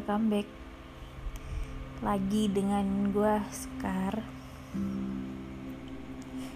[0.00, 0.48] welcome back
[2.00, 4.24] lagi dengan gue Sekar.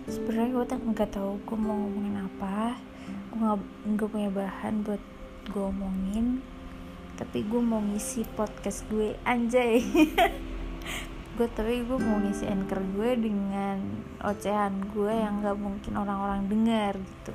[0.09, 2.81] Sebenarnya gue tak nggak tahu gue mau ngomongin apa.
[3.29, 3.45] Gue
[3.85, 5.03] nggak punya bahan buat
[5.53, 6.41] gue omongin.
[7.21, 9.85] Tapi gue mau ngisi podcast gue anjay.
[11.37, 13.77] Gue tapi gue mau ngisi anchor gue dengan
[14.25, 17.35] ocehan gue yang nggak mungkin orang-orang dengar gitu.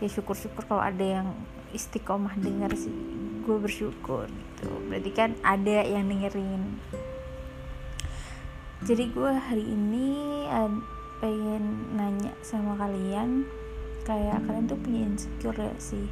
[0.00, 1.36] Ya syukur-syukur kalau ada yang
[1.76, 4.68] istiqomah dengar sih gue bersyukur gitu.
[4.92, 6.76] Berarti kan ada yang dengerin.
[8.84, 10.06] Jadi gue hari ini
[11.24, 13.48] pengen nanya sama kalian
[14.04, 16.04] kayak kalian tuh punya insecure ya sih?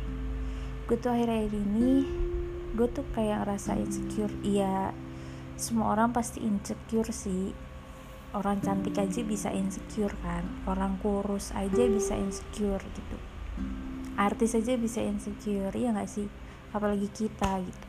[0.89, 2.09] Gue tuh akhir-akhir ini
[2.73, 4.33] gue tuh kayak ngerasa insecure.
[4.41, 4.97] Iya
[5.61, 7.53] semua orang pasti insecure sih.
[8.33, 10.45] Orang cantik aja bisa insecure kan?
[10.65, 13.17] Orang kurus aja bisa insecure gitu.
[14.17, 16.29] Artis aja bisa insecure ya gak sih
[16.71, 17.87] apalagi kita gitu.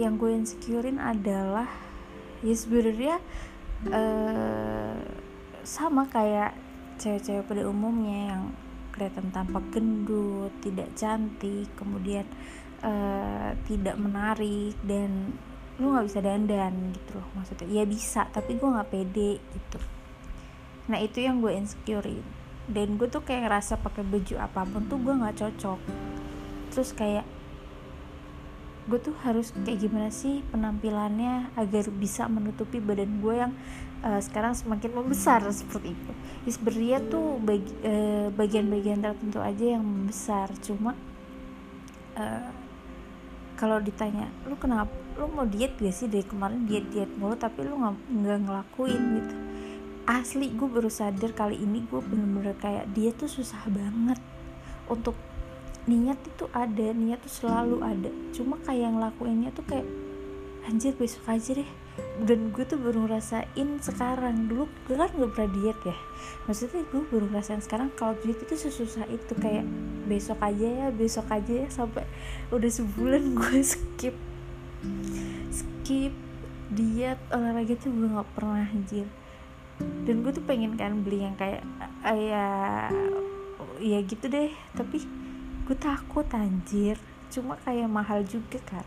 [0.00, 1.68] Yang gue insecurein adalah
[2.40, 3.16] ya sebenarnya
[3.92, 4.96] uh,
[5.60, 6.56] sama kayak
[6.96, 8.42] cewek-cewek pada umumnya yang
[8.92, 12.24] kelihatan tampak gendut tidak cantik kemudian
[12.84, 15.36] uh, tidak menarik dan
[15.80, 17.68] lu nggak bisa dandan gitu loh maksudnya.
[17.68, 19.78] Ya bisa tapi gue nggak pede gitu.
[20.92, 22.08] Nah itu yang gue insecure
[22.70, 25.80] dan gue tuh kayak ngerasa pakai baju apa pun tuh gue nggak cocok
[26.70, 27.26] terus kayak
[28.90, 33.52] gue tuh harus kayak gimana sih penampilannya agar bisa menutupi badan gue yang
[34.02, 36.12] uh, sekarang semakin membesar seperti itu.
[36.42, 40.50] Ya sebenarnya tuh bagi, uh, bagian-bagian tertentu aja yang membesar.
[40.58, 40.98] Cuma
[42.18, 42.50] uh,
[43.54, 46.64] kalau ditanya lu kenapa lu mau diet gak sih dari kemarin?
[46.64, 49.34] Diet diet mulu tapi lu nggak nggak ngelakuin gitu.
[50.08, 54.18] Asli gue baru sadar kali ini gue bener-bener kayak dia tuh susah banget
[54.90, 55.14] untuk
[55.88, 58.10] niat itu ada niat tuh selalu ada.
[58.36, 59.86] Cuma kayak ngelakuinnya tuh kayak
[60.68, 61.70] anjir besok aja deh.
[62.20, 64.48] Dan gue tuh baru ngerasain sekarang.
[64.48, 65.96] Dulu gue kan gak pernah diet ya.
[66.44, 69.32] Maksudnya gue baru ngerasain sekarang kalau diet itu sesusah itu.
[69.40, 69.64] Kayak
[70.04, 72.04] besok aja ya besok aja ya sampai
[72.52, 74.16] udah sebulan gue skip.
[75.48, 76.12] Skip
[76.70, 79.08] diet olahraga tuh gue nggak pernah anjir.
[79.80, 81.64] Dan gue tuh pengen kan beli yang kayak
[82.04, 82.48] ya
[83.80, 84.52] ya gitu deh.
[84.76, 85.00] Tapi
[85.70, 86.98] gue takut anjir.
[87.30, 88.82] Cuma kayak mahal juga kan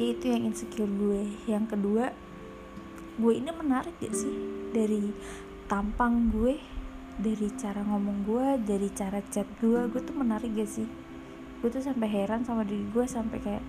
[0.00, 1.30] ya itu yang insecure gue.
[1.46, 2.10] Yang kedua
[3.14, 4.34] gue ini menarik gak sih?
[4.74, 5.14] Dari
[5.70, 6.58] tampang gue
[7.14, 10.88] dari cara ngomong gue dari cara chat gue gue tuh menarik gak sih?
[11.62, 13.64] Gue tuh sampai heran sama diri gue sampai kayak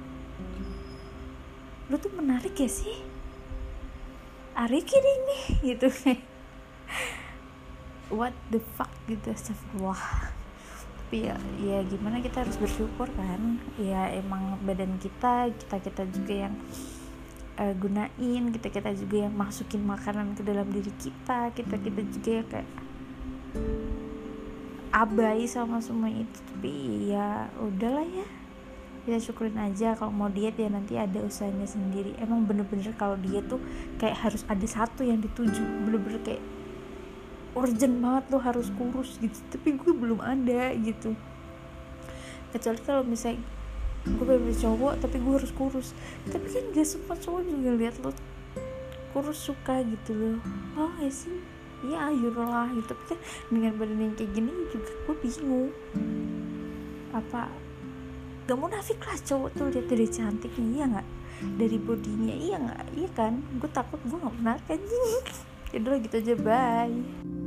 [1.94, 2.98] lu tuh menarik gak sih?
[4.56, 5.92] You kidding me gitu.
[8.10, 9.36] What the fuck gitu.
[9.36, 10.45] Astagfirullah
[11.06, 13.62] tapi ya ya gimana kita harus bersyukur kan?
[13.78, 16.58] Ya emang badan kita kita kita juga yang
[17.62, 22.30] uh, gunain kita kita juga yang masukin makanan ke dalam diri kita kita kita juga
[22.42, 22.70] yang kayak
[24.90, 26.40] abai sama semua itu.
[26.42, 26.74] Tapi
[27.14, 28.26] ya udahlah ya.
[29.06, 32.18] Kita syukurin aja kalau mau diet ya nanti ada usahanya sendiri.
[32.18, 33.62] Emang bener-bener kalau diet tuh
[34.02, 35.62] kayak harus ada satu yang dituju.
[35.86, 36.42] Bener-bener kayak
[37.56, 39.40] urgent banget lo harus kurus gitu.
[39.50, 41.16] Tapi gue belum ada gitu.
[42.52, 43.42] Kecuali kalau misalnya
[44.06, 45.88] gue pengen cowok tapi gue harus kurus.
[46.28, 48.12] Tapi kan gak semua cowok juga lihat lo
[49.16, 50.38] kurus suka gitu loh.
[50.76, 51.40] Oh ya sih
[51.88, 52.92] ya ayolah gitu.
[52.92, 55.72] Tapi kan dengan badan yang kayak gini juga gue bingung.
[57.16, 57.48] Apa
[58.46, 61.08] gak mau nafik lah cowok tuh lihat dari cantiknya iya nggak?
[61.56, 62.84] Dari bodinya iya nggak?
[63.00, 63.34] Iya kan?
[63.58, 64.80] Gue takut gue nggak pernah kan
[65.76, 66.36] jadi gitu aja.
[66.40, 67.45] Bye